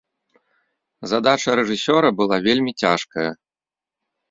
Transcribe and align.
Задача 1.11 1.51
рэжысёра 1.59 2.09
была 2.23 2.37
вельмі 2.49 2.75
цяжкая. 2.87 3.29